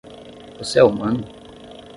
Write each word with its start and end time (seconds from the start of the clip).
você 0.57 0.79
é 0.79 0.83
humano? 0.83 1.23